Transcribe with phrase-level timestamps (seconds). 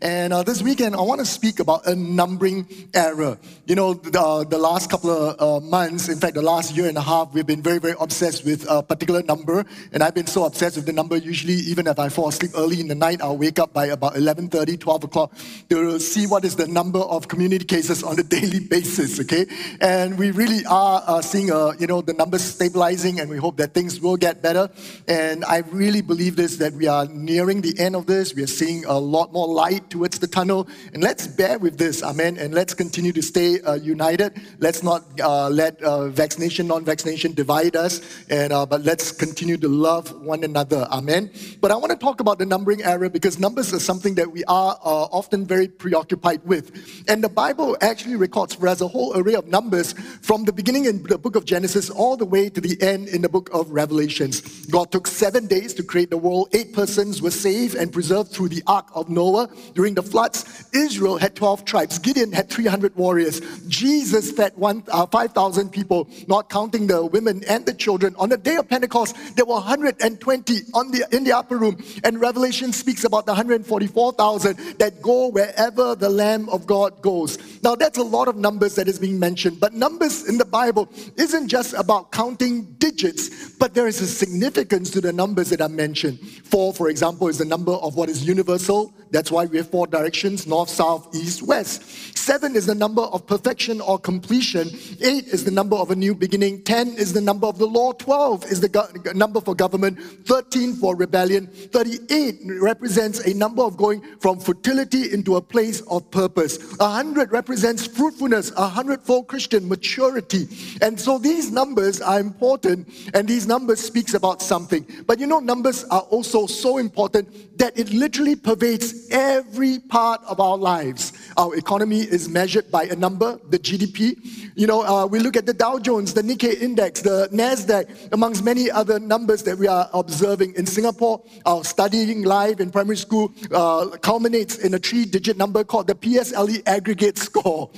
[0.00, 3.36] And uh, this weekend, I want to speak about a numbering error.
[3.66, 6.96] You know, the, the last couple of uh, months, in fact, the last year and
[6.96, 9.64] a half, we've been very, very obsessed with a particular number.
[9.92, 12.78] And I've been so obsessed with the number, usually, even if I fall asleep early
[12.78, 15.32] in the night, I'll wake up by about 11.30, 12 o'clock
[15.70, 19.46] to see what is the number of community cases on a daily basis, okay?
[19.80, 23.56] And we really are uh, seeing, uh, you know, the numbers stabilizing, and we hope
[23.56, 24.70] that things will get better.
[25.08, 28.32] And I really believe this, that we are nearing the end of this.
[28.32, 30.68] We are seeing a lot more light towards the tunnel.
[30.92, 32.38] And let's bear with this, amen.
[32.38, 34.40] And let's continue to stay uh, united.
[34.58, 38.00] Let's not uh, let uh, vaccination, non vaccination divide us.
[38.28, 41.30] And, uh, but let's continue to love one another, amen.
[41.60, 44.44] But I want to talk about the numbering error because numbers are something that we
[44.44, 47.04] are uh, often very preoccupied with.
[47.08, 49.92] And the Bible actually records for us a whole array of numbers
[50.22, 53.22] from the beginning in the book of Genesis all the way to the end in
[53.22, 54.66] the book of Revelations.
[54.66, 56.48] God took seven days to create the world.
[56.52, 60.66] Eight persons were saved and preserved through the ark of Noah during the floods.
[60.72, 62.00] Israel had 12 tribes.
[62.00, 63.40] Gideon had 300 warriors.
[63.68, 68.12] Jesus fed one, uh, 5,000 people, not counting the women and the children.
[68.18, 71.80] On the day of Pentecost, there were 120 on the, in the upper room.
[72.02, 77.38] And Revelation speaks about the 144,000 that go wherever the Lamb of God goes.
[77.62, 79.60] Now, that's a lot of numbers that is being mentioned.
[79.60, 84.90] But numbers in the Bible isn't just about counting digits, but there is a significance
[84.90, 86.18] to the numbers that are mentioned.
[86.18, 88.92] Four, for example, is the number of what is universal.
[89.10, 91.82] That's why we have four directions north, south, east, west.
[92.16, 94.68] Seven is the number of perfection or completion.
[95.00, 96.62] Eight is the number of a new beginning.
[96.62, 97.92] Ten is the number of the law.
[97.92, 99.98] Twelve is the go- number for government.
[100.26, 101.46] Thirteen for rebellion.
[101.46, 106.58] Thirty-eight represents a number of going from fertility into a place of purpose.
[106.80, 108.52] A hundred represents fruitfulness.
[108.56, 110.48] A hundredfold Christian maturity.
[110.82, 114.86] And so these numbers are important, and these numbers speaks about something.
[115.06, 120.40] But you know, numbers are also so important that it literally pervades every part of
[120.40, 121.12] our lives.
[121.36, 124.16] Our economy is measured by a number, the GDP.
[124.54, 128.44] You know, uh, we look at the Dow Jones, the Nikkei index, the NASDAQ, amongst
[128.44, 130.54] many other numbers that we are observing.
[130.54, 135.64] In Singapore, our studying life in primary school uh, culminates in a three digit number
[135.64, 137.70] called the PSLE aggregate score.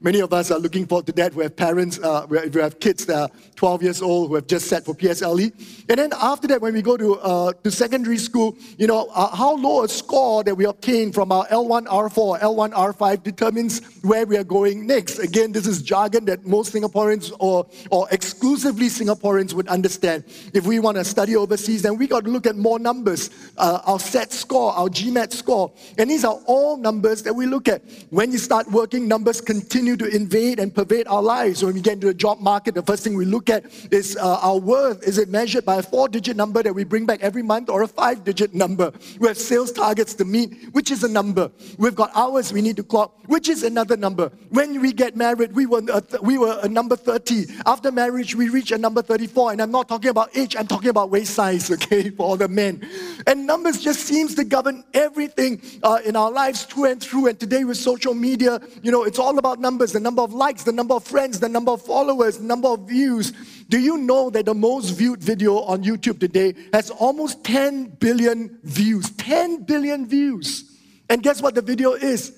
[0.00, 1.34] Many of us are looking forward to that.
[1.34, 4.68] We have parents, uh, we have kids that are 12 years old who have just
[4.68, 5.52] sat for PSLE.
[5.88, 9.34] And then after that, when we go to, uh, to secondary school, you know, uh,
[9.34, 14.26] how low a score that we obtain from our L1, R4, L1, R5 determines where
[14.26, 15.18] we are going next.
[15.18, 20.22] Again, this is jargon that most Singaporeans or, or exclusively Singaporeans would understand.
[20.54, 23.80] If we want to study overseas, then we got to look at more numbers, uh,
[23.86, 25.72] our SAT score, our GMAT score.
[25.98, 27.82] And these are all numbers that we look at.
[28.10, 31.64] When you start working, numbers continue to invade and pervade our lives.
[31.64, 34.38] When we get into the job market, the first thing we look at is uh,
[34.40, 35.02] our worth.
[35.02, 37.82] Is it measured by a four digit number that we bring back every month or
[37.82, 38.92] a five digit number?
[39.18, 41.50] We have sales targets to meet, which is a number.
[41.78, 44.30] We've got hours we need to clock, which is another number.
[44.50, 47.46] When we get married, we were, a th- we were a number 30.
[47.66, 49.52] After marriage, we reach a number 34.
[49.52, 52.48] And I'm not talking about age, I'm talking about waist size, okay, for all the
[52.48, 52.86] men.
[53.26, 57.28] And numbers just seems to govern everything uh, in our lives through and through.
[57.28, 60.64] And today with social media, you know, it's all about numbers, the number of likes,
[60.64, 63.32] the number of friends, the number of followers, number of views.
[63.68, 68.58] Do you know that the most viewed video on YouTube today has almost 10 billion
[68.62, 69.10] views?
[69.10, 70.78] 10 billion views.
[71.10, 72.32] And guess what the video is?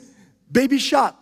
[0.50, 1.14] Baby Shark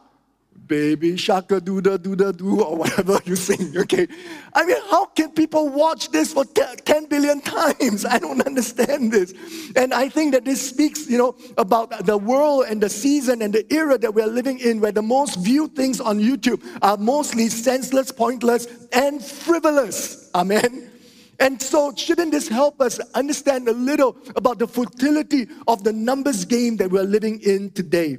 [0.69, 4.06] baby shaka do the do the do or whatever you sing okay?
[4.55, 8.05] I mean how can people watch this for 10 billion times?
[8.05, 9.34] I don't understand this.
[9.77, 13.53] And i think that this speaks you know about the world and the season and
[13.53, 17.49] the era that we're living in where the most viewed things on youtube are mostly
[17.49, 20.31] senseless pointless and frivolous.
[20.34, 20.91] Amen?
[21.41, 26.45] And so, shouldn't this help us understand a little about the futility of the numbers
[26.45, 28.19] game that we're living in today?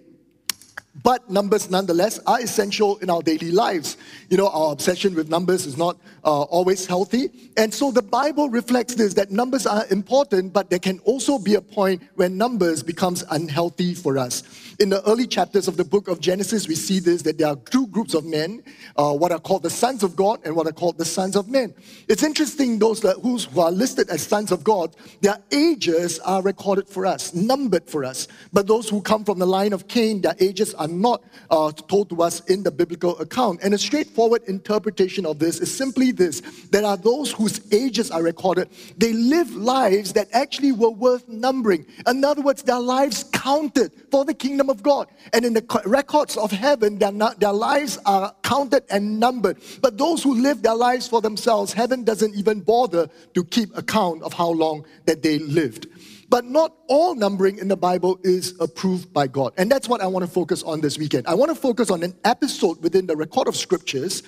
[1.03, 3.97] But numbers, nonetheless, are essential in our daily lives.
[4.29, 7.29] You know, our obsession with numbers is not uh, always healthy.
[7.57, 11.55] And so the Bible reflects this that numbers are important, but there can also be
[11.55, 14.43] a point where numbers becomes unhealthy for us.
[14.79, 17.57] In the early chapters of the book of Genesis, we see this that there are
[17.69, 18.63] two groups of men,
[18.95, 21.49] uh, what are called the sons of God and what are called the sons of
[21.49, 21.73] men.
[22.07, 26.87] It's interesting, those that, who are listed as sons of God, their ages are recorded
[26.87, 28.29] for us, numbered for us.
[28.53, 32.09] But those who come from the line of Cain, their ages are not uh, told
[32.11, 33.59] to us in the biblical account.
[33.61, 36.39] And a straightforward interpretation of this is simply this
[36.71, 38.69] there are those whose ages are recorded.
[38.95, 41.85] They live lives that actually were worth numbering.
[42.07, 45.07] In other words, their lives counted for the kingdom of God.
[45.33, 49.57] And in the records of heaven, their, their lives are counted and numbered.
[49.81, 54.23] But those who live their lives for themselves, heaven doesn't even bother to keep account
[54.23, 55.87] of how long that they lived.
[56.29, 59.53] But not all numbering in the Bible is approved by God.
[59.57, 61.25] And that's what I want to focus on this weekend.
[61.25, 64.21] I want to focus on an episode within the record of scriptures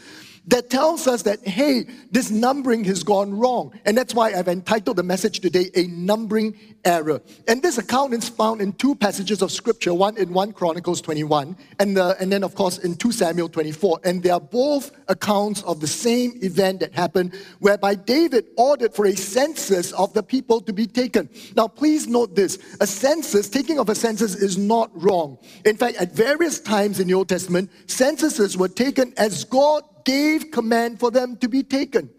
[0.48, 3.80] that tells us that, hey, this numbering has gone wrong.
[3.86, 7.22] And that's why I've entitled the message today, A Numbering Error.
[7.48, 11.56] And this account is found in two passages of scripture, one in 1 Chronicles 21,
[11.80, 14.00] and, and then, of course, in 2 Samuel 24.
[14.04, 19.06] And they are both accounts of the same event that happened, whereby David ordered for
[19.06, 21.30] a census of the people to be taken.
[21.56, 25.38] Now, please note this a census, taking of a census, is not wrong.
[25.66, 30.52] In fact, at various times in the Old Testament, censuses were taken as God gave
[30.52, 32.10] command for them to be taken.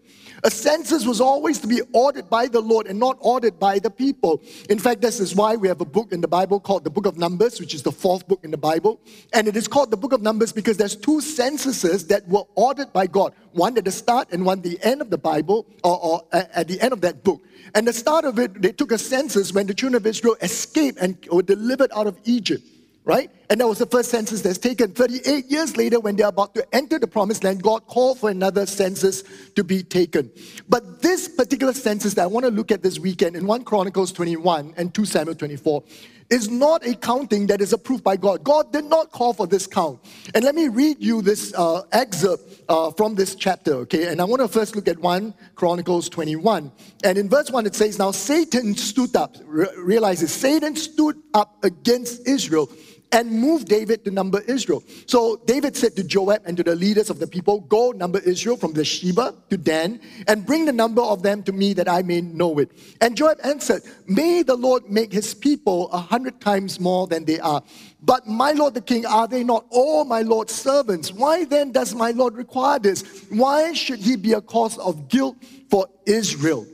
[0.45, 3.89] A census was always to be ordered by the Lord and not ordered by the
[3.89, 4.41] people.
[4.69, 7.05] In fact, this is why we have a book in the Bible called the Book
[7.05, 8.99] of Numbers, which is the fourth book in the Bible.
[9.31, 12.91] And it is called the Book of Numbers because there's two censuses that were ordered
[12.91, 16.03] by God one at the start and one at the end of the Bible, or,
[16.03, 17.39] or uh, at the end of that book.
[17.75, 20.97] And the start of it, they took a census when the children of Israel escaped
[20.99, 22.63] and were delivered out of Egypt
[23.05, 23.29] right?
[23.49, 24.93] And that was the first census that's taken.
[24.93, 28.65] 38 years later, when they're about to enter the promised land, God called for another
[28.65, 29.23] census
[29.55, 30.31] to be taken.
[30.69, 34.11] But this particular census that I want to look at this weekend in 1 Chronicles
[34.11, 35.83] 21 and 2 Samuel 24
[36.29, 38.43] is not a counting that is approved by God.
[38.43, 39.99] God did not call for this count.
[40.33, 44.07] And let me read you this uh, excerpt uh, from this chapter, okay?
[44.07, 46.71] And I want to first look at 1 Chronicles 21.
[47.03, 51.21] And in verse 1, it says, Now Satan stood up, re- realize this, Satan stood
[51.33, 52.71] up against Israel
[53.13, 54.83] and move David to number Israel.
[55.05, 58.57] So David said to Joab and to the leaders of the people, Go number Israel
[58.57, 62.21] from Beersheba to Dan, and bring the number of them to me that I may
[62.21, 62.71] know it.
[62.99, 67.39] And Joab answered, May the Lord make his people a hundred times more than they
[67.39, 67.61] are.
[68.01, 71.13] But my lord the king, are they not all my lord's servants?
[71.13, 73.03] Why then does my lord require this?
[73.29, 75.37] Why should he be a cause of guilt
[75.69, 76.67] for Israel?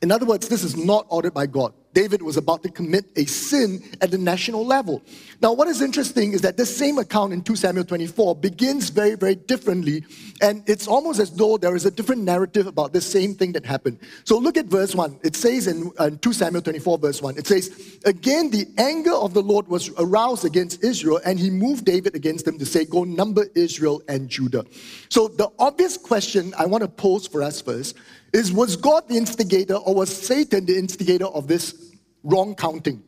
[0.00, 1.74] In other words, this is not ordered by God.
[1.92, 5.02] David was about to commit a sin at the national level.
[5.40, 9.14] Now, what is interesting is that this same account in 2 Samuel 24 begins very,
[9.14, 10.04] very differently,
[10.40, 13.66] and it's almost as though there is a different narrative about the same thing that
[13.66, 13.98] happened.
[14.24, 15.20] So, look at verse 1.
[15.22, 19.14] It says in, uh, in 2 Samuel 24, verse 1, it says, Again, the anger
[19.14, 22.84] of the Lord was aroused against Israel, and he moved David against them to say,
[22.84, 24.64] Go number Israel and Judah.
[25.08, 27.96] So, the obvious question I want to pose for us first
[28.32, 31.92] is was God the instigator or was Satan the instigator of this
[32.22, 33.02] wrong counting?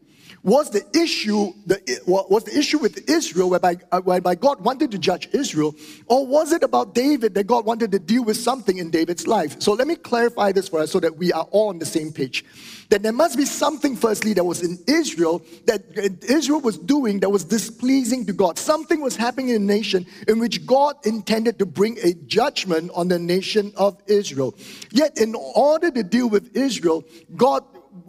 [0.44, 4.98] Was the issue the, was the issue with Israel whereby, uh, whereby God wanted to
[4.98, 5.74] judge Israel,
[6.06, 9.62] or was it about David that God wanted to deal with something in David's life?
[9.62, 12.12] So let me clarify this for us so that we are all on the same
[12.12, 12.44] page.
[12.90, 15.82] That there must be something, firstly, that was in Israel that
[16.28, 18.58] Israel was doing that was displeasing to God.
[18.58, 23.08] Something was happening in the nation in which God intended to bring a judgment on
[23.08, 24.54] the nation of Israel.
[24.90, 27.02] Yet, in order to deal with Israel,
[27.34, 27.64] God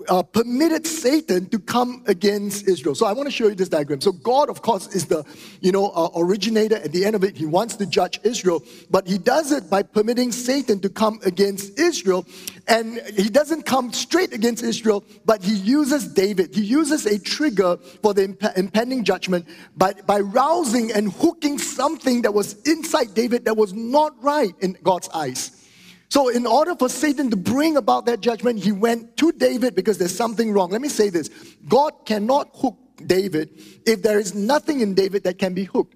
[0.07, 2.95] uh, permitted Satan to come against Israel.
[2.95, 4.01] So I want to show you this diagram.
[4.01, 5.23] So God, of course, is the
[5.61, 6.75] you know uh, originator.
[6.75, 9.83] At the end of it, He wants to judge Israel, but He does it by
[9.83, 12.25] permitting Satan to come against Israel,
[12.67, 16.55] and He doesn't come straight against Israel, but He uses David.
[16.55, 19.47] He uses a trigger for the imp- impending judgment
[19.77, 24.77] by by rousing and hooking something that was inside David that was not right in
[24.83, 25.64] God's eyes.
[26.09, 29.97] So, in order for Satan to bring about that judgment, he went to David because
[29.97, 30.69] there's something wrong.
[30.69, 31.29] Let me say this
[31.67, 33.49] God cannot hook David
[33.85, 35.95] if there is nothing in David that can be hooked.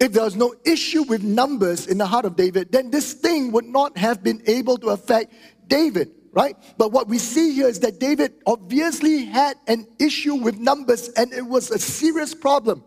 [0.00, 3.52] If there was no issue with numbers in the heart of David, then this thing
[3.52, 5.34] would not have been able to affect
[5.66, 6.56] David, right?
[6.78, 11.32] But what we see here is that David obviously had an issue with numbers and
[11.34, 12.82] it was a serious problem.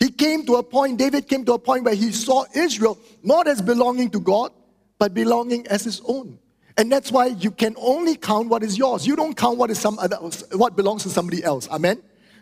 [0.00, 3.48] He came to a point, David came to a point where he saw Israel not
[3.48, 4.52] as belonging to God,
[5.00, 6.38] but belonging as his own.
[6.76, 9.06] And that's why you can only count what is yours.
[9.06, 10.16] You don't count what is some other,
[10.52, 11.68] what belongs to somebody else.
[11.68, 12.00] Amen.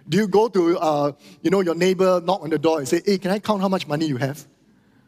[0.09, 3.01] Do you go to uh, you know your neighbor, knock on the door, and say,
[3.05, 4.47] "Hey, can I count how much money you have?"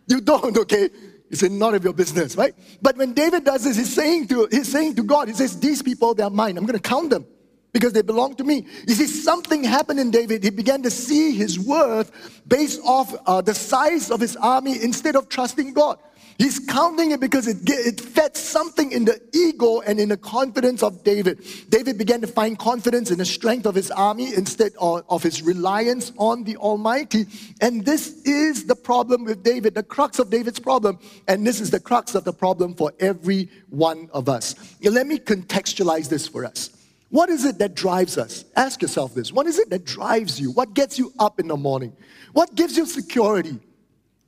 [0.06, 0.56] You don't.
[0.64, 0.88] Okay.
[1.30, 2.54] It's "None of your business," right?
[2.82, 5.82] But when David does this, he's saying to he's saying to God, he says, "These
[5.82, 6.56] people, they are mine.
[6.56, 7.26] I'm going to count them."
[7.72, 8.66] because they belong to me.
[8.86, 10.42] You see, something happened in David.
[10.42, 12.10] He began to see his worth
[12.46, 15.98] based off uh, the size of his army instead of trusting God.
[16.40, 20.82] He's counting it because it, it fed something in the ego and in the confidence
[20.82, 21.44] of David.
[21.68, 25.42] David began to find confidence in the strength of his army instead of, of his
[25.42, 27.26] reliance on the Almighty.
[27.60, 30.98] And this is the problem with David, the crux of David's problem.
[31.28, 34.54] And this is the crux of the problem for every one of us.
[34.82, 36.70] Let me contextualize this for us.
[37.10, 38.46] What is it that drives us?
[38.56, 39.30] Ask yourself this.
[39.30, 40.52] What is it that drives you?
[40.52, 41.94] What gets you up in the morning?
[42.32, 43.60] What gives you security?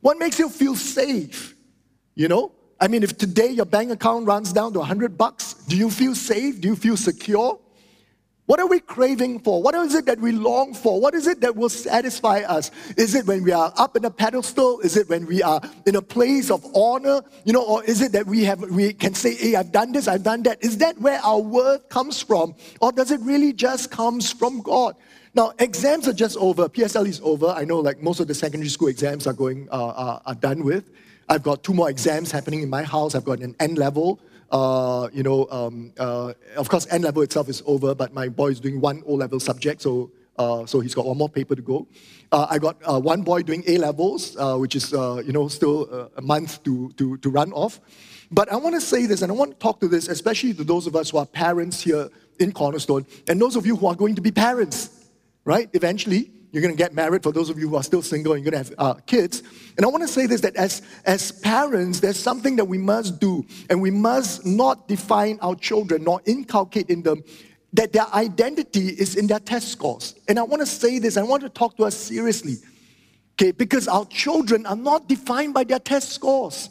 [0.02, 1.56] What makes you feel safe?
[2.14, 2.52] You know?
[2.80, 6.14] I mean, if today your bank account runs down to 100 bucks, do you feel
[6.14, 6.60] safe?
[6.60, 7.58] Do you feel secure?
[8.46, 9.62] What are we craving for?
[9.62, 11.00] What is it that we long for?
[11.00, 12.72] What is it that will satisfy us?
[12.96, 14.80] Is it when we are up in a pedestal?
[14.80, 17.22] Is it when we are in a place of honor?
[17.44, 20.08] You know, or is it that we have we can say, hey, I've done this,
[20.08, 20.62] I've done that?
[20.62, 22.56] Is that where our worth comes from?
[22.80, 24.96] Or does it really just comes from God?
[25.34, 26.68] Now, exams are just over.
[26.68, 27.46] PSL is over.
[27.46, 30.64] I know like most of the secondary school exams are going uh, are, are done
[30.64, 30.90] with.
[31.28, 33.14] I've got two more exams happening in my house.
[33.14, 34.20] I've got an N level.
[34.50, 38.48] Uh, you know, um, uh, of course, N level itself is over, but my boy
[38.48, 41.62] is doing one O level subject, so uh, so he's got one more paper to
[41.62, 41.86] go.
[42.30, 46.10] Uh, I got uh, one boy doing A levels, uh, which is you know still
[46.16, 47.80] a month to, to, to run off.
[48.30, 50.64] But I want to say this, and I want to talk to this, especially to
[50.64, 53.94] those of us who are parents here in Cornerstone, and those of you who are
[53.94, 55.08] going to be parents,
[55.44, 55.68] right?
[55.74, 57.22] Eventually, you're going to get married.
[57.22, 59.42] For those of you who are still single, and you're going to have uh, kids.
[59.76, 63.18] And I want to say this that as, as parents, there's something that we must
[63.18, 67.24] do, and we must not define our children nor inculcate in them
[67.72, 70.14] that their identity is in their test scores.
[70.28, 72.56] And I want to say this, I want to talk to us seriously,
[73.34, 76.68] okay, because our children are not defined by their test scores.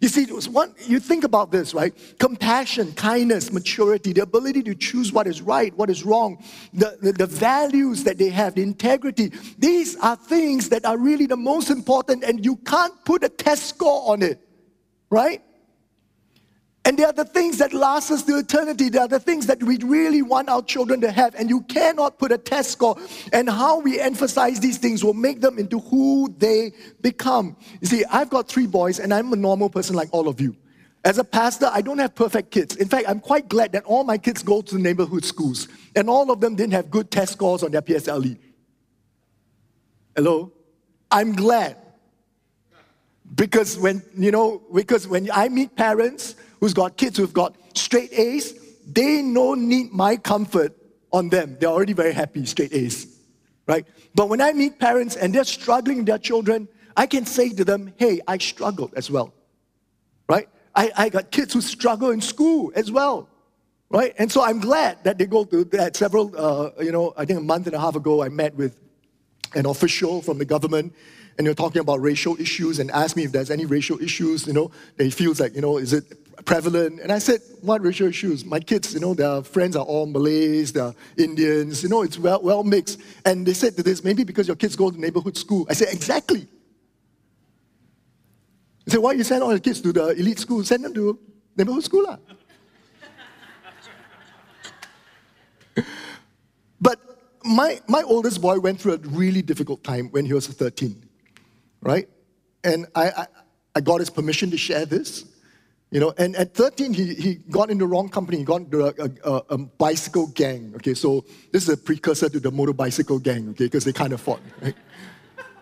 [0.00, 1.92] You see, one, you think about this, right?
[2.18, 6.42] Compassion, kindness, maturity, the ability to choose what is right, what is wrong,
[6.72, 9.30] the, the, the values that they have, the integrity.
[9.58, 13.66] These are things that are really the most important, and you can't put a test
[13.66, 14.40] score on it,
[15.10, 15.42] right?
[16.90, 18.88] And they are the things that last us to eternity.
[18.88, 21.36] They are the things that we really want our children to have.
[21.36, 22.98] And you cannot put a test score.
[23.32, 27.56] And how we emphasize these things will make them into who they become.
[27.80, 30.56] You see, I've got three boys, and I'm a normal person like all of you.
[31.04, 32.74] As a pastor, I don't have perfect kids.
[32.74, 36.32] In fact, I'm quite glad that all my kids go to neighborhood schools, and all
[36.32, 38.36] of them didn't have good test scores on their PSLE.
[40.16, 40.50] Hello?
[41.08, 41.76] I'm glad.
[43.32, 48.12] Because when, you know, because when I meet parents who's got kids who've got straight
[48.12, 48.54] A's,
[48.86, 50.76] they don't need my comfort
[51.12, 51.56] on them.
[51.58, 53.06] They're already very happy, straight A's,
[53.66, 53.86] right?
[54.14, 57.64] But when I meet parents and they're struggling with their children, I can say to
[57.64, 59.32] them, hey, I struggled as well,
[60.28, 60.48] right?
[60.74, 63.28] I, I got kids who struggle in school as well,
[63.88, 64.14] right?
[64.18, 65.96] And so I'm glad that they go to that.
[65.96, 68.78] Several, uh, you know, I think a month and a half ago, I met with
[69.54, 70.94] an official from the government
[71.40, 74.52] and you're talking about racial issues and asked me if there's any racial issues, you
[74.52, 77.00] know, that he feels like, you know, is it prevalent.
[77.00, 78.44] And I said, what racial issues?
[78.44, 82.42] My kids, you know, their friends are all Malays, they're Indians, you know, it's well,
[82.42, 83.00] well mixed.
[83.24, 85.66] And they said to this, maybe because your kids go to neighborhood school.
[85.70, 86.46] I said, exactly.
[88.84, 90.62] They said, why you send all your kids to the elite school?
[90.62, 91.18] Send them to
[91.56, 92.04] neighborhood school.
[92.04, 92.18] Lah.
[96.82, 96.98] but
[97.42, 101.06] my, my oldest boy went through a really difficult time when he was 13,
[101.80, 102.08] right?
[102.64, 103.26] And I, I,
[103.76, 105.24] I got his permission to share this.
[105.90, 108.38] You know, and at 13, he, he got in the wrong company.
[108.38, 110.72] He got into a, a, a bicycle gang.
[110.76, 114.12] Okay, so this is a precursor to the motor bicycle gang, okay, because they kind
[114.12, 114.40] of fought.
[114.62, 114.74] Right?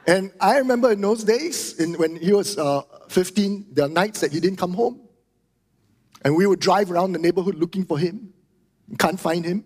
[0.07, 4.21] and I remember in those days, in, when he was uh, 15, there are nights
[4.21, 5.01] that he didn't come home.
[6.23, 8.35] And we would drive around the neighborhood looking for him.
[8.99, 9.65] Can't find him.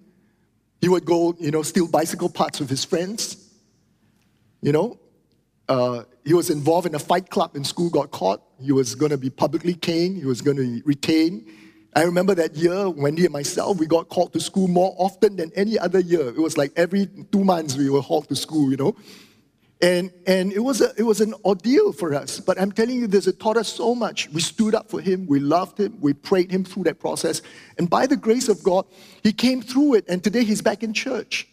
[0.80, 3.50] He would go, you know, steal bicycle parts with his friends.
[4.60, 5.00] You know,
[5.72, 8.42] uh, he was involved in a fight club in school, got caught.
[8.60, 10.18] He was going to be publicly caned.
[10.18, 11.48] He was going to be retained.
[11.94, 15.50] I remember that year, Wendy and myself, we got called to school more often than
[15.54, 16.28] any other year.
[16.28, 18.94] It was like every two months we were hauled to school, you know.
[19.80, 22.38] And, and it, was a, it was an ordeal for us.
[22.38, 24.28] But I'm telling you this, it taught us so much.
[24.30, 27.42] We stood up for him, we loved him, we prayed him through that process.
[27.78, 28.84] And by the grace of God,
[29.22, 31.48] he came through it, and today he's back in church,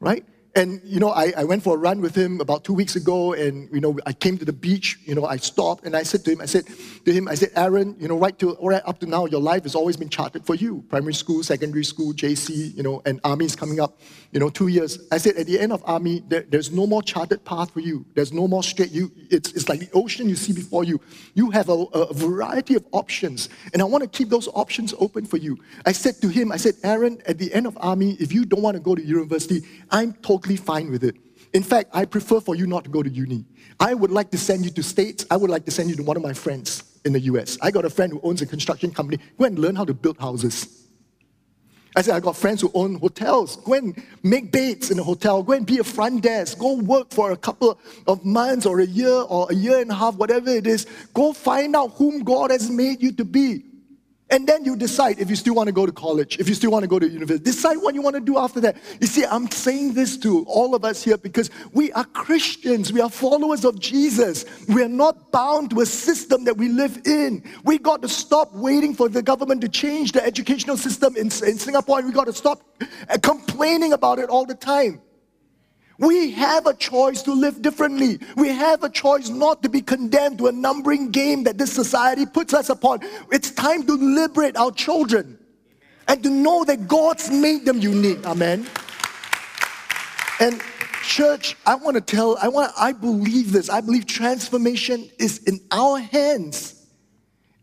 [0.00, 0.24] right?
[0.56, 3.34] And, you know, I, I went for a run with him about two weeks ago,
[3.34, 6.24] and, you know, I came to the beach, you know, I stopped, and I said
[6.24, 6.64] to him, I said
[7.04, 9.64] to him, I said, Aaron, you know, right, to, right up to now, your life
[9.64, 10.82] has always been charted for you.
[10.88, 14.00] Primary school, secondary school, JC, you know, and army is coming up,
[14.32, 14.98] you know, two years.
[15.12, 18.06] I said, at the end of army, there, there's no more charted path for you.
[18.14, 20.98] There's no more straight, you, it's, it's like the ocean you see before you.
[21.34, 25.26] You have a, a variety of options, and I want to keep those options open
[25.26, 25.58] for you.
[25.84, 28.62] I said to him, I said, Aaron, at the end of army, if you don't
[28.62, 29.60] want to go to university,
[29.90, 31.16] I'm totally perfectly fine with it.
[31.54, 33.44] In fact, I prefer for you not to go to uni.
[33.80, 35.24] I would like to send you to States.
[35.30, 37.58] I would like to send you to one of my friends in the US.
[37.62, 39.18] I got a friend who owns a construction company.
[39.38, 40.86] Go and learn how to build houses.
[41.96, 43.56] I said, I got friends who own hotels.
[43.56, 45.42] Go and make beds in a hotel.
[45.42, 46.58] Go and be a front desk.
[46.58, 49.94] Go work for a couple of months or a year or a year and a
[49.94, 50.86] half, whatever it is.
[51.14, 53.64] Go find out whom God has made you to be.
[54.28, 56.72] And then you decide if you still want to go to college, if you still
[56.72, 57.44] want to go to university.
[57.44, 58.76] Decide what you want to do after that.
[59.00, 62.92] You see, I'm saying this to all of us here because we are Christians.
[62.92, 64.44] We are followers of Jesus.
[64.68, 67.44] We are not bound to a system that we live in.
[67.62, 71.30] We got to stop waiting for the government to change the educational system in, in
[71.30, 72.62] Singapore, and we got to stop
[73.08, 75.00] uh, complaining about it all the time.
[75.98, 78.18] We have a choice to live differently.
[78.36, 82.26] We have a choice not to be condemned to a numbering game that this society
[82.26, 83.00] puts us upon.
[83.32, 85.38] It's time to liberate our children
[86.08, 88.26] and to know that God's made them unique.
[88.26, 88.66] Amen.
[90.38, 90.60] And
[91.02, 93.70] church, I want to tell, I want I believe this.
[93.70, 96.86] I believe transformation is in our hands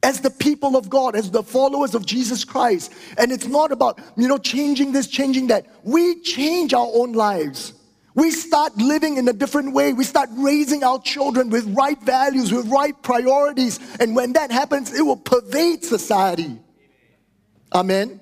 [0.02, 2.94] as the people of God, as the followers of Jesus Christ.
[3.18, 5.68] And it's not about, you know, changing this, changing that.
[5.84, 7.74] We change our own lives.
[8.16, 9.94] We start living in a different way.
[9.94, 13.80] We start raising our children with right values, with right priorities.
[14.00, 16.60] And when that happens, it will pervade society.
[17.74, 18.22] Amen.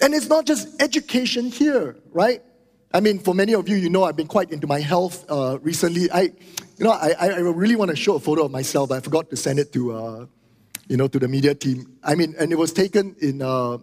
[0.00, 2.42] And it's not just education here, right?
[2.92, 5.58] I mean, for many of you, you know, I've been quite into my health uh,
[5.62, 6.10] recently.
[6.10, 9.00] I, you know, I, I really want to show a photo of myself, but I
[9.00, 10.26] forgot to send it to, uh,
[10.88, 11.98] you know, to the media team.
[12.02, 13.42] I mean, and it was taken in.
[13.42, 13.78] Uh,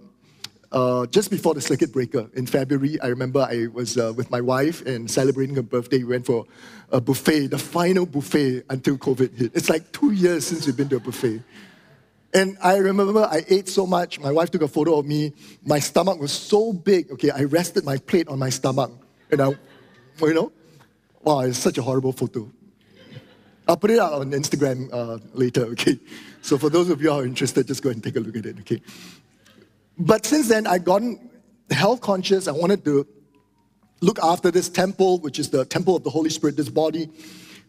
[0.73, 4.41] uh, just before the circuit breaker in February, I remember I was uh, with my
[4.41, 5.99] wife and celebrating her birthday.
[5.99, 6.45] We went for
[6.91, 9.51] a buffet, the final buffet until COVID hit.
[9.53, 11.43] It's like two years since we've been to a buffet.
[12.33, 14.19] And I remember I ate so much.
[14.19, 15.33] My wife took a photo of me.
[15.63, 17.11] My stomach was so big.
[17.11, 18.91] Okay, I rested my plate on my stomach.
[19.29, 19.49] And I,
[20.21, 20.51] you know,
[21.21, 22.51] wow, it's such a horrible photo.
[23.67, 25.99] I'll put it out on Instagram uh, later, okay?
[26.41, 28.47] So for those of you who are interested, just go and take a look at
[28.47, 28.81] it, okay?
[29.97, 31.29] But since then, I've gotten
[31.69, 32.47] health conscious.
[32.47, 33.07] I wanted to
[34.01, 37.09] look after this temple, which is the temple of the Holy Spirit, this body.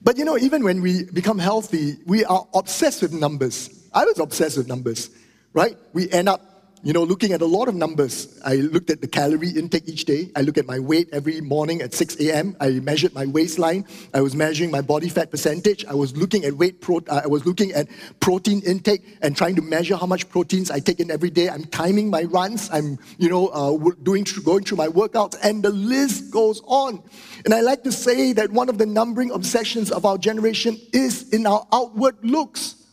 [0.02, 3.88] But you know, even when we become healthy, we are obsessed with numbers.
[3.95, 5.11] I was obsessed with numbers,
[5.52, 5.76] right?
[5.93, 6.53] We end up
[6.85, 8.38] you know, looking at a lot of numbers.
[8.45, 10.31] I looked at the calorie intake each day.
[10.37, 12.55] I look at my weight every morning at 6 a.m.
[12.61, 13.87] I measured my waistline.
[14.12, 15.87] I was measuring my body fat percentage.
[15.87, 17.88] I was looking at weight pro- uh, I was looking at
[18.21, 21.49] protein intake and trying to measure how much proteins I take in every day.
[21.49, 22.69] I'm timing my runs.
[22.71, 27.02] I'm, you know, uh, doing going through my workouts, and the list goes on.
[27.47, 31.32] And I like to say that one of the numbering obsessions of our generation is
[31.32, 32.83] in our outward looks.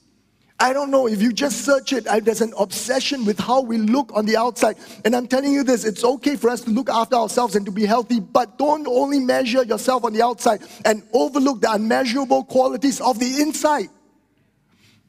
[0.62, 4.12] I don't know if you just search it, there's an obsession with how we look
[4.14, 4.78] on the outside.
[5.04, 7.72] And I'm telling you this it's okay for us to look after ourselves and to
[7.72, 13.02] be healthy, but don't only measure yourself on the outside and overlook the unmeasurable qualities
[13.02, 13.88] of the inside.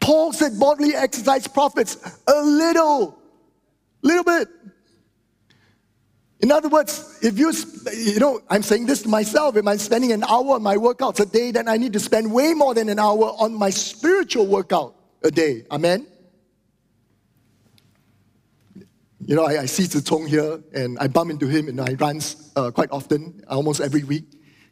[0.01, 3.19] Paul said bodily exercise profits a little,
[4.01, 4.49] little bit.
[6.41, 7.53] In other words, if you,
[7.95, 11.21] you know, I'm saying this to myself, if I'm spending an hour on my workouts
[11.21, 14.47] a day, then I need to spend way more than an hour on my spiritual
[14.47, 15.65] workout a day.
[15.71, 16.07] Amen?
[19.25, 22.53] You know, I, I see Tong here and I bump into him and I runs
[22.57, 24.25] uh, quite often, almost every week,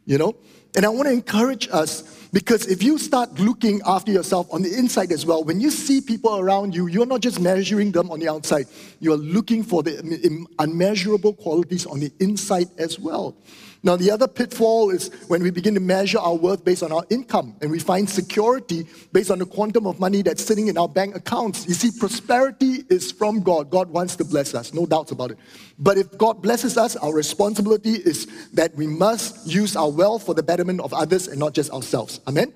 [0.07, 0.35] you know.
[0.77, 4.73] And I want to encourage us because if you start looking after yourself on the
[4.77, 8.21] inside as well, when you see people around you, you're not just measuring them on
[8.21, 8.67] the outside,
[9.01, 13.37] you're looking for the unmeasurable qualities on the inside as well.
[13.83, 17.05] Now, the other pitfall is when we begin to measure our worth based on our
[17.09, 20.89] income and we find security based on the quantum of money that's sitting in our
[20.89, 21.67] bank accounts.
[21.67, 23.71] You see, prosperity is from God.
[23.71, 25.39] God wants to bless us, no doubts about it.
[25.79, 30.35] But if God blesses us, our responsibility is that we must use our wealth for
[30.35, 32.21] the betterment of others and not just ourselves.
[32.29, 32.53] Amen?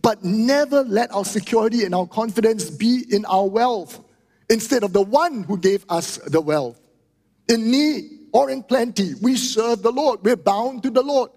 [0.00, 4.04] But never let our security and our confidence be in our wealth
[4.48, 6.80] instead of the one who gave us the wealth.
[7.48, 10.20] In need, or in plenty, we serve the Lord.
[10.22, 11.30] We're bound to the Lord.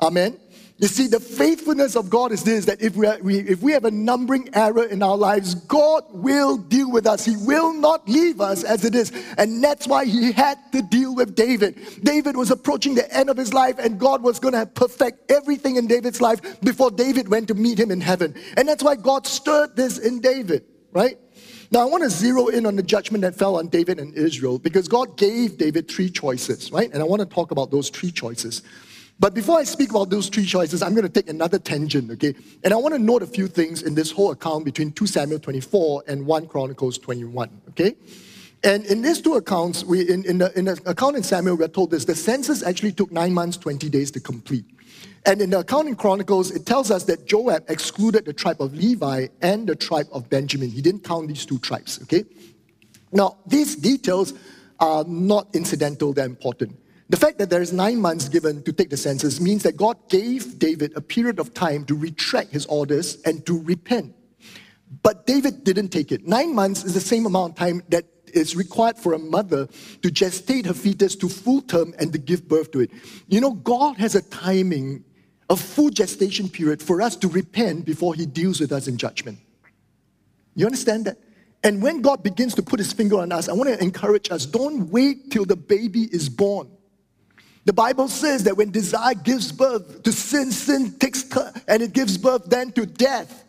[0.00, 0.38] Amen.
[0.82, 3.70] You see, the faithfulness of God is this that if we, are, we, if we
[3.70, 7.24] have a numbering error in our lives, God will deal with us.
[7.24, 9.12] He will not leave us as it is.
[9.38, 11.78] And that's why he had to deal with David.
[12.02, 15.76] David was approaching the end of his life, and God was going to perfect everything
[15.76, 18.34] in David's life before David went to meet him in heaven.
[18.56, 21.16] And that's why God stirred this in David, right?
[21.72, 24.58] Now, I want to zero in on the judgment that fell on David and Israel
[24.58, 26.92] because God gave David three choices, right?
[26.92, 28.60] And I want to talk about those three choices.
[29.18, 32.34] But before I speak about those three choices, I'm going to take another tangent, okay?
[32.62, 35.38] And I want to note a few things in this whole account between 2 Samuel
[35.38, 37.94] 24 and 1 Chronicles 21, okay?
[38.62, 41.68] And in these two accounts, we, in, in, the, in the account in Samuel, we're
[41.68, 44.66] told this the census actually took nine months, 20 days to complete.
[45.24, 48.74] And in the account in Chronicles, it tells us that Joab excluded the tribe of
[48.74, 50.70] Levi and the tribe of Benjamin.
[50.70, 52.24] He didn't count these two tribes, okay?
[53.12, 54.34] Now, these details
[54.80, 56.76] are not incidental, they're important.
[57.08, 59.96] The fact that there is nine months given to take the census means that God
[60.08, 64.14] gave David a period of time to retract his orders and to repent.
[65.02, 66.26] But David didn't take it.
[66.26, 70.08] Nine months is the same amount of time that is required for a mother to
[70.08, 72.90] gestate her fetus to full term and to give birth to it.
[73.28, 75.04] You know, God has a timing,
[75.50, 79.38] a full gestation period for us to repent before He deals with us in judgment.
[80.54, 81.18] You understand that?
[81.64, 84.46] And when God begins to put His finger on us, I want to encourage us
[84.46, 86.70] don't wait till the baby is born.
[87.64, 91.24] The Bible says that when desire gives birth to sin, sin takes
[91.68, 93.44] and it gives birth then to death,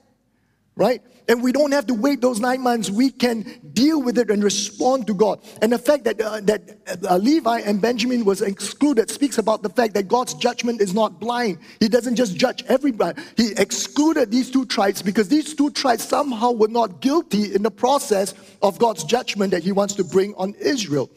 [0.75, 1.01] right?
[1.27, 2.89] And we don't have to wait those nine months.
[2.89, 5.39] We can deal with it and respond to God.
[5.61, 6.61] And the fact that, uh, that
[7.09, 11.19] uh, Levi and Benjamin was excluded speaks about the fact that God's judgment is not
[11.19, 11.59] blind.
[11.79, 13.21] He doesn't just judge everybody.
[13.37, 17.71] He excluded these two tribes because these two tribes somehow were not guilty in the
[17.71, 21.09] process of God's judgment that he wants to bring on Israel.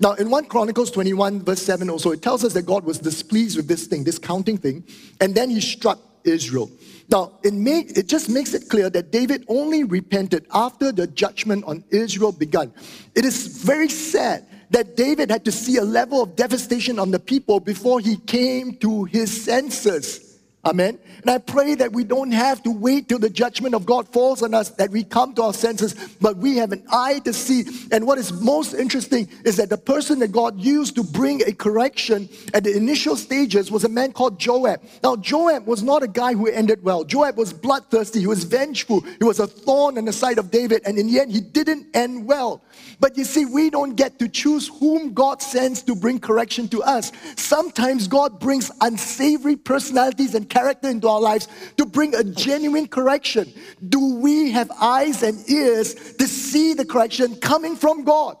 [0.00, 3.56] Now, in 1 Chronicles 21, verse 7 also, it tells us that God was displeased
[3.56, 4.84] with this thing, this counting thing,
[5.20, 6.70] and then he struck Israel.
[7.08, 11.64] Now, it, made, it just makes it clear that David only repented after the judgment
[11.66, 12.72] on Israel began.
[13.14, 17.18] It is very sad that David had to see a level of devastation on the
[17.18, 20.33] people before he came to his senses.
[20.66, 20.98] Amen.
[21.20, 24.42] And I pray that we don't have to wait till the judgment of God falls
[24.42, 27.64] on us, that we come to our senses, but we have an eye to see.
[27.92, 31.52] And what is most interesting is that the person that God used to bring a
[31.52, 34.82] correction at the initial stages was a man called Joab.
[35.02, 37.04] Now, Joab was not a guy who ended well.
[37.04, 40.82] Joab was bloodthirsty, he was vengeful, he was a thorn in the side of David,
[40.86, 42.62] and in the end, he didn't end well.
[43.00, 46.82] But you see, we don't get to choose whom God sends to bring correction to
[46.82, 47.12] us.
[47.36, 53.52] Sometimes God brings unsavory personalities and character into our lives to bring a genuine correction.
[53.88, 58.36] Do we have eyes and ears to see the correction coming from God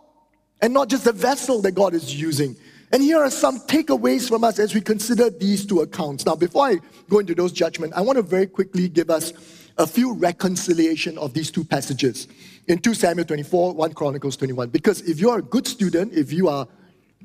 [0.62, 2.56] and not just the vessel that God is using?
[2.92, 6.24] And here are some takeaways from us as we consider these two accounts.
[6.24, 6.76] Now, before I
[7.08, 9.32] go into those judgments, I want to very quickly give us
[9.76, 12.28] a few reconciliation of these two passages
[12.68, 14.68] in 2 Samuel 24, 1 Chronicles 21.
[14.68, 16.68] Because if you are a good student, if you are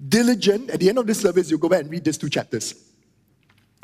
[0.07, 2.88] diligent, at the end of this service, you go back and read these two chapters.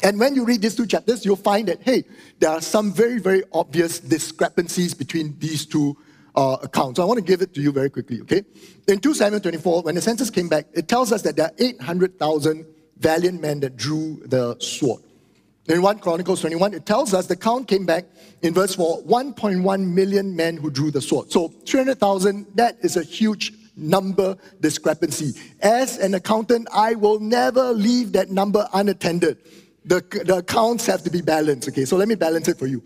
[0.03, 2.03] And when you read these two chapters, you'll find that, hey,
[2.39, 5.97] there are some very, very obvious discrepancies between these two
[6.35, 6.97] uh, accounts.
[6.97, 8.43] So I want to give it to you very quickly, okay?
[8.87, 11.53] In 2 Samuel 24, when the census came back, it tells us that there are
[11.57, 12.65] 800,000
[12.97, 15.01] valiant men that drew the sword.
[15.67, 18.05] In 1 Chronicles 21, it tells us the count came back
[18.43, 21.31] in verse 4 1.1 million men who drew the sword.
[21.31, 25.33] So 300,000, that is a huge number discrepancy.
[25.61, 29.39] As an accountant, I will never leave that number unattended
[29.85, 31.69] the, the accounts have to be balanced.
[31.69, 32.83] Okay, so let me balance it for you.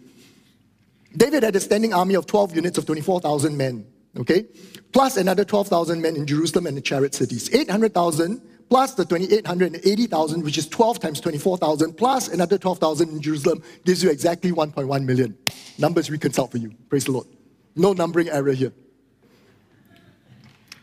[1.16, 3.86] David had a standing army of 12 units of 24,000 men,
[4.18, 4.46] okay,
[4.92, 7.50] plus another 12,000 men in Jerusalem and the chariot cities.
[7.54, 14.04] 800,000 plus the 2,880,000, which is 12 times 24,000, plus another 12,000 in Jerusalem, gives
[14.04, 15.36] you exactly 1.1 million.
[15.80, 16.72] Numbers reconcile for you.
[16.88, 17.28] Praise the Lord.
[17.76, 18.72] No numbering error here.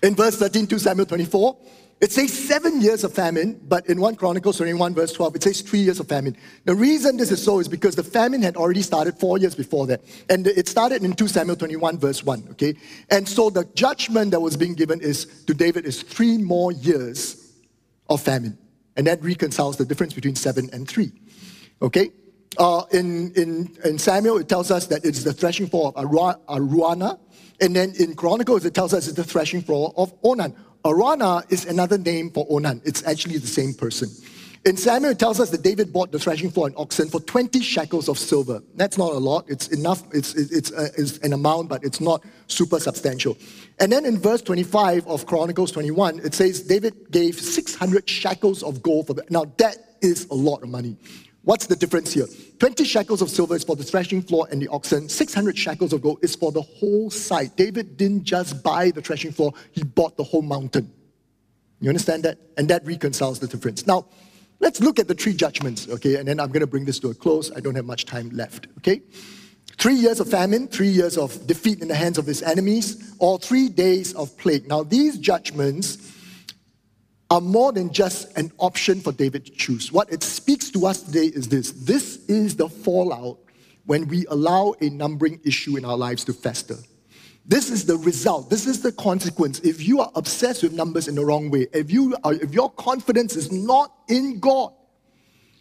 [0.02, 1.56] In verse 13 2 Samuel 24,
[1.98, 5.62] it says seven years of famine, but in 1 Chronicles 21, verse 12, it says
[5.62, 6.36] three years of famine.
[6.66, 9.86] The reason this is so is because the famine had already started four years before
[9.86, 10.02] that.
[10.28, 12.74] And it started in 2 Samuel 21, verse 1, okay?
[13.10, 17.54] And so the judgment that was being given is to David is three more years
[18.10, 18.58] of famine.
[18.98, 21.12] And that reconciles the difference between seven and three,
[21.80, 22.10] okay?
[22.58, 27.18] Uh, in, in, in Samuel, it tells us that it's the threshing floor of Araunah.
[27.60, 30.54] And then in Chronicles, it tells us it's the threshing floor of Ornan.
[30.86, 32.80] Araunah is another name for Ornan.
[32.84, 34.08] It's actually the same person.
[34.64, 37.60] In Samuel, it tells us that David bought the threshing floor and oxen for 20
[37.60, 38.62] shekels of silver.
[38.76, 39.46] That's not a lot.
[39.48, 40.02] It's enough.
[40.12, 43.36] It's, it's, uh, it's an amount, but it's not super substantial.
[43.80, 48.80] And then in verse 25 of Chronicles 21, it says David gave 600 shekels of
[48.80, 49.24] gold for the.
[49.28, 50.96] Now, that is a lot of money.
[51.46, 52.26] What's the difference here?
[52.58, 55.08] 20 shekels of silver is for the threshing floor and the oxen.
[55.08, 57.56] 600 shekels of gold is for the whole site.
[57.56, 60.92] David didn't just buy the threshing floor, he bought the whole mountain.
[61.80, 62.38] You understand that?
[62.56, 63.86] And that reconciles the difference.
[63.86, 64.06] Now,
[64.58, 66.16] let's look at the three judgments, okay?
[66.16, 67.52] And then I'm going to bring this to a close.
[67.52, 69.00] I don't have much time left, okay?
[69.78, 73.38] Three years of famine, three years of defeat in the hands of his enemies, or
[73.38, 74.66] three days of plague.
[74.66, 76.12] Now, these judgments
[77.30, 79.90] are more than just an option for David to choose.
[79.90, 83.38] What it speaks to us today is this this is the fallout
[83.86, 86.76] when we allow a numbering issue in our lives to fester.
[87.48, 88.50] This is the result.
[88.50, 89.60] This is the consequence.
[89.60, 92.70] If you are obsessed with numbers in the wrong way, if, you are, if your
[92.72, 94.72] confidence is not in God,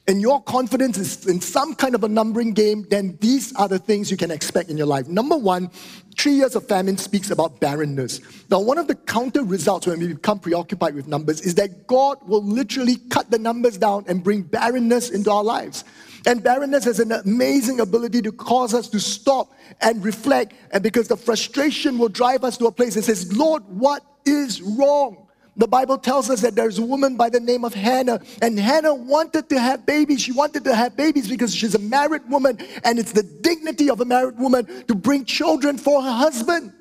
[0.08, 3.80] and your confidence is in some kind of a numbering game, then these are the
[3.80, 5.08] things you can expect in your life.
[5.08, 5.71] Number one,
[6.17, 8.21] Three years of famine speaks about barrenness.
[8.49, 12.17] Now, one of the counter results when we become preoccupied with numbers is that God
[12.28, 15.84] will literally cut the numbers down and bring barrenness into our lives.
[16.25, 19.51] And barrenness has an amazing ability to cause us to stop
[19.82, 23.63] and reflect, and because the frustration will drive us to a place that says, Lord,
[23.67, 25.24] what is wrong?
[25.57, 28.93] The Bible tells us that there's a woman by the name of Hannah, and Hannah
[28.93, 30.21] wanted to have babies.
[30.21, 34.01] She wanted to have babies because she's a married woman, and it's the dignity of
[34.01, 36.73] a married woman to bring children for her husband.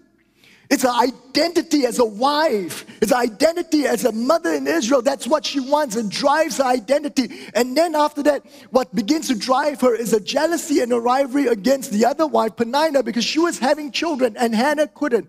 [0.71, 2.87] It's an identity as a wife.
[3.01, 5.03] It's an identity as a mother in Israel.
[5.03, 5.95] That's what she wants.
[5.95, 7.49] It drives her identity.
[7.55, 11.47] And then after that, what begins to drive her is a jealousy and a rivalry
[11.47, 15.29] against the other wife, Peninnah, because she was having children and Hannah couldn't.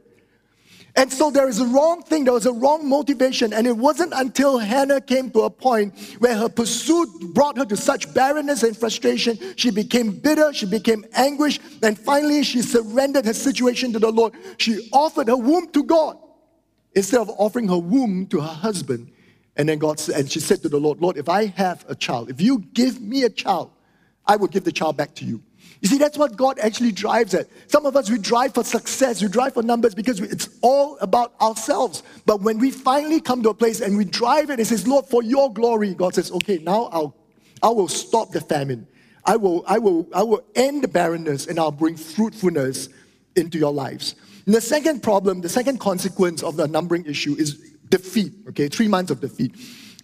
[0.97, 3.51] And so there is a wrong thing, there was a wrong motivation.
[3.51, 7.75] And it wasn't until Hannah came to a point where her pursuit brought her to
[7.75, 13.33] such barrenness and frustration, she became bitter, she became anguished, and finally she surrendered her
[13.33, 14.33] situation to the Lord.
[14.57, 16.17] She offered her womb to God
[16.93, 19.11] instead of offering her womb to her husband.
[19.57, 22.29] And then God and she said to the Lord, Lord, if I have a child,
[22.29, 23.71] if you give me a child,
[24.25, 25.43] I will give the child back to you.
[25.85, 27.47] You see, that's what God actually drives at.
[27.67, 31.39] Some of us, we drive for success, we drive for numbers because it's all about
[31.39, 32.01] ourselves.
[32.25, 35.05] But when we finally come to a place and we drive it and says, Lord,
[35.05, 37.15] for your glory, God says, okay, now I'll,
[37.61, 38.87] I will stop the famine.
[39.25, 42.89] I will, I, will, I will end the barrenness and I'll bring fruitfulness
[43.35, 44.15] into your lives.
[44.47, 48.33] And the second problem, the second consequence of the numbering issue is defeat.
[48.49, 49.53] Okay, three months of defeat.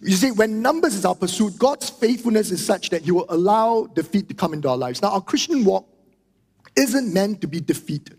[0.04, 3.86] You see, when numbers is our pursuit, God's faithfulness is such that He will allow
[3.86, 5.00] defeat to come into our lives.
[5.00, 5.86] Now, our Christian walk
[6.74, 8.18] isn't meant to be defeated,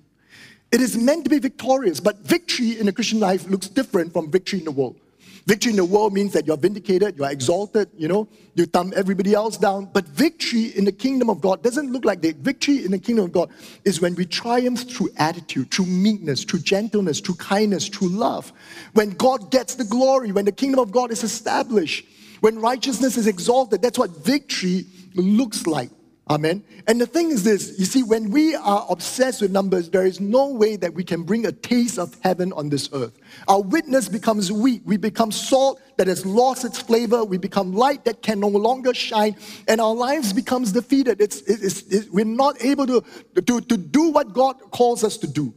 [0.72, 2.00] it is meant to be victorious.
[2.00, 4.96] But victory in a Christian life looks different from victory in the world.
[5.46, 9.34] Victory in the world means that you're vindicated, you're exalted, you know, you thumb everybody
[9.34, 9.90] else down.
[9.92, 12.38] But victory in the kingdom of God doesn't look like that.
[12.38, 13.50] Victory in the kingdom of God
[13.84, 18.54] is when we triumph through attitude, through meekness, through gentleness, through kindness, through love.
[18.94, 22.06] When God gets the glory, when the kingdom of God is established,
[22.40, 25.90] when righteousness is exalted, that's what victory looks like.
[26.30, 26.64] Amen.
[26.88, 30.22] And the thing is this you see, when we are obsessed with numbers, there is
[30.22, 33.18] no way that we can bring a taste of heaven on this earth.
[33.50, 34.84] Our witness becomes weak.
[34.86, 37.26] We become salt that has lost its flavor.
[37.26, 39.36] We become light that can no longer shine.
[39.68, 41.20] And our lives becomes defeated.
[41.20, 43.04] It's, it's, it's, we're not able to,
[43.42, 45.54] to, to do what God calls us to do,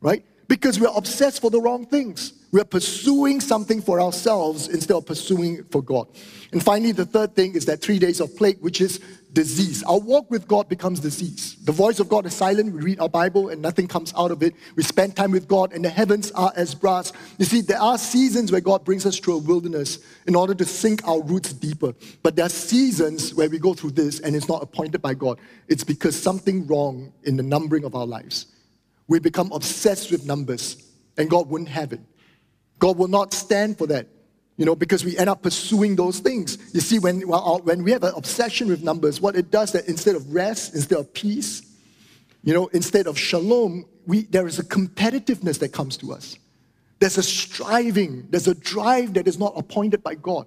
[0.00, 0.24] right?
[0.48, 2.32] Because we're obsessed for the wrong things.
[2.50, 6.08] We're pursuing something for ourselves instead of pursuing for God.
[6.52, 9.00] And finally, the third thing is that three days of plague, which is
[9.32, 9.82] disease.
[9.84, 11.56] Our walk with God becomes disease.
[11.64, 12.72] The voice of God is silent.
[12.72, 14.54] We read our Bible and nothing comes out of it.
[14.76, 17.12] We spend time with God and the heavens are as brass.
[17.38, 20.64] You see, there are seasons where God brings us through a wilderness in order to
[20.64, 21.94] sink our roots deeper.
[22.22, 25.38] But there are seasons where we go through this and it's not appointed by God.
[25.68, 28.46] It's because something wrong in the numbering of our lives.
[29.08, 32.00] We become obsessed with numbers and God wouldn't have it.
[32.78, 34.08] God will not stand for that
[34.56, 36.58] you know, because we end up pursuing those things.
[36.74, 39.88] You see, when, uh, when we have an obsession with numbers, what it does that
[39.88, 41.62] instead of rest, instead of peace,
[42.44, 46.36] you know, instead of shalom, we, there is a competitiveness that comes to us.
[46.98, 50.46] There's a striving, there's a drive that is not appointed by God.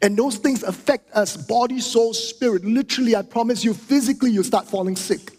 [0.00, 2.64] And those things affect us body, soul, spirit.
[2.64, 5.32] Literally, I promise you, physically, you start falling sick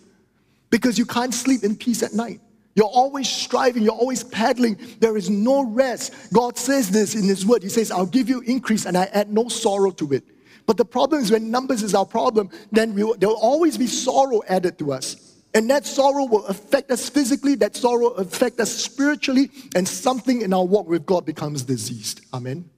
[0.70, 2.42] because you can't sleep in peace at night.
[2.76, 4.78] You're always striving, you're always paddling.
[5.00, 6.14] There is no rest.
[6.34, 7.64] God says this in His Word.
[7.64, 10.24] He says, I'll give you increase and I add no sorrow to it.
[10.66, 13.88] But the problem is when numbers is our problem, then we, there will always be
[13.88, 15.36] sorrow added to us.
[15.56, 20.44] And that sorrow will affect us physically, that sorrow will affect us spiritually, and something
[20.44, 22.22] in our walk with God becomes diseased.
[22.34, 22.70] Amen.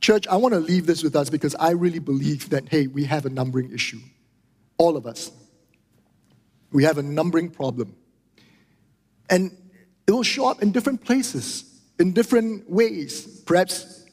[0.00, 3.04] Church, I want to leave this with us because I really believe that, hey, we
[3.04, 4.00] have a numbering issue.
[4.76, 5.30] All of us.
[6.72, 7.94] We have a numbering problem.
[9.30, 9.56] And
[10.06, 11.64] it will show up in different places,
[11.98, 13.42] in different ways.
[13.42, 14.04] Perhaps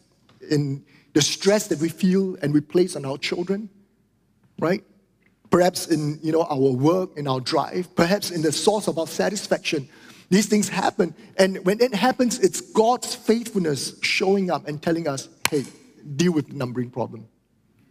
[0.50, 3.70] in the stress that we feel and we place on our children,
[4.60, 4.84] right?
[5.50, 9.08] Perhaps in you know our work, in our drive, perhaps in the source of our
[9.08, 9.88] satisfaction.
[10.30, 11.14] These things happen.
[11.38, 15.64] And when it happens, it's God's faithfulness showing up and telling us, hey,
[16.16, 17.28] deal with the numbering problem.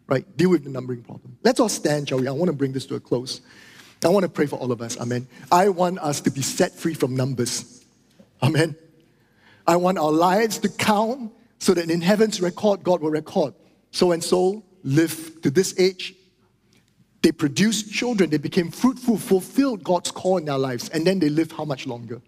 [0.07, 0.37] Right?
[0.37, 1.39] Deal with the numbering problem.
[1.43, 2.29] Let's all stand, shall we?
[2.29, 3.41] I want to bring this to a close.
[4.05, 4.99] I want to pray for all of us.
[5.01, 5.27] Amen.
[5.51, 7.85] I want us to be set free from numbers.
[8.43, 8.77] Amen.
[9.67, 13.55] I want our lives to count so that in heaven's record, God will record.
[13.91, 16.15] So and so live to this age.
[17.23, 21.31] They produced children, they became fruitful, fulfilled God's call in their lives, and then they
[21.31, 22.21] lived how much longer?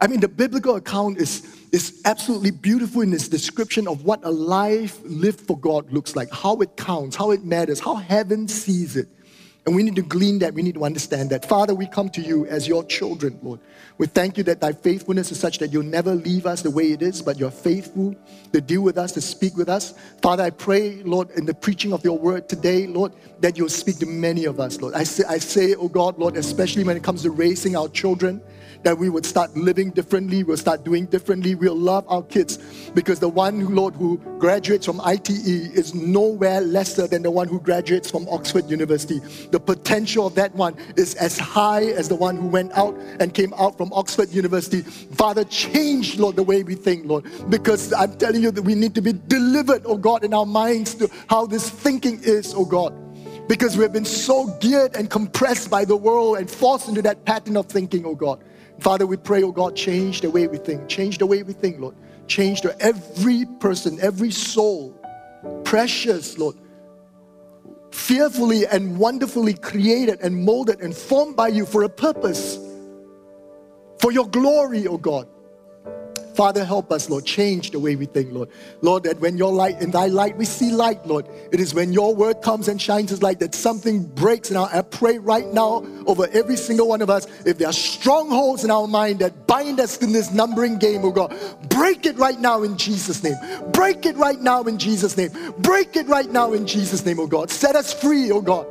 [0.00, 4.30] I mean, the biblical account is, is absolutely beautiful in its description of what a
[4.30, 8.96] life lived for God looks like, how it counts, how it matters, how heaven sees
[8.96, 9.08] it.
[9.66, 10.54] And we need to glean that.
[10.54, 11.44] We need to understand that.
[11.44, 13.60] Father, we come to you as your children, Lord.
[13.98, 16.92] We thank you that thy faithfulness is such that you'll never leave us the way
[16.92, 18.16] it is, but you're faithful
[18.52, 19.94] to deal with us, to speak with us.
[20.22, 23.98] Father, I pray, Lord, in the preaching of your word today, Lord, that you'll speak
[23.98, 24.94] to many of us, Lord.
[24.94, 28.40] I say, I say, oh God, Lord, especially when it comes to raising our children
[28.82, 32.58] that we would start living differently, we'll start doing differently, we'll love our kids.
[32.94, 37.60] Because the one, Lord, who graduates from ITE is nowhere lesser than the one who
[37.60, 39.18] graduates from Oxford University.
[39.50, 43.34] The potential of that one is as high as the one who went out and
[43.34, 44.82] came out from Oxford University.
[44.82, 47.26] Father, change, Lord, the way we think, Lord.
[47.50, 50.94] Because I'm telling you that we need to be delivered, oh God, in our minds
[50.94, 52.94] to how this thinking is, oh God
[53.48, 57.24] because we have been so geared and compressed by the world and forced into that
[57.24, 58.44] pattern of thinking, oh God.
[58.80, 60.88] Father, we pray, oh God, change the way we think.
[60.88, 61.94] Change the way we think, Lord.
[62.26, 64.96] Change to every person, every soul.
[65.64, 66.56] Precious, Lord.
[67.92, 72.58] Fearfully and wonderfully created and molded and formed by you for a purpose.
[73.98, 75.28] For your glory, oh God.
[76.40, 77.26] Father, help us, Lord.
[77.26, 78.48] Change the way we think, Lord.
[78.80, 81.28] Lord, that when your light, in thy light, we see light, Lord.
[81.52, 84.48] It is when your word comes and shines as light that something breaks.
[84.48, 88.64] And I pray right now over every single one of us, if there are strongholds
[88.64, 91.36] in our mind that bind us in this numbering game, oh God,
[91.68, 93.36] break it right now in Jesus' name.
[93.72, 95.32] Break it right now in Jesus' name.
[95.58, 97.50] Break it right now in Jesus' name, oh God.
[97.50, 98.66] Set us free, oh God.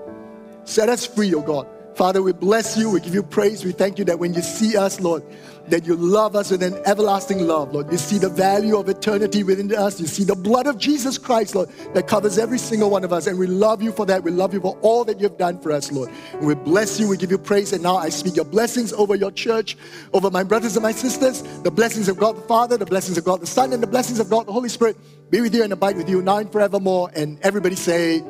[0.63, 1.67] Set us free, oh God.
[1.99, 2.89] Father, we bless you.
[2.89, 3.65] We give you praise.
[3.65, 5.21] We thank you that when you see us, Lord,
[5.69, 7.91] that you love us with an everlasting love, Lord.
[7.91, 9.99] You see the value of eternity within us.
[9.99, 13.27] You see the blood of Jesus Christ, Lord, that covers every single one of us.
[13.27, 14.23] And we love you for that.
[14.23, 16.10] We love you for all that you've done for us, Lord.
[16.34, 17.08] And we bless you.
[17.08, 17.73] We give you praise.
[17.73, 19.77] And now I speak your blessings over your church,
[20.13, 23.23] over my brothers and my sisters, the blessings of God the Father, the blessings of
[23.23, 24.97] God the Son, and the blessings of God the Holy Spirit
[25.29, 27.12] be with you and abide with you now and forevermore.
[27.15, 28.21] And everybody say,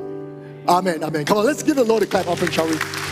[0.68, 1.02] Amen.
[1.02, 1.24] Amen.
[1.24, 3.09] Come on, let's give the Lord a clap offering, shall we?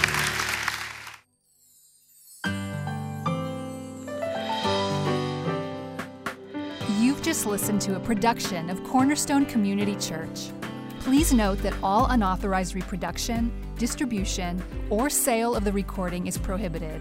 [7.38, 10.51] Just listened to a production of Cornerstone Community Church.
[10.98, 17.01] Please note that all unauthorized reproduction, distribution, or sale of the recording is prohibited.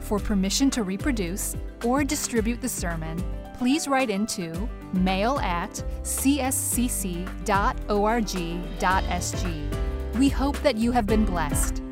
[0.00, 3.22] For permission to reproduce or distribute the sermon,
[3.58, 7.34] please write into mail at cscc.org.sg.
[10.14, 11.82] We hope that you have been blessed.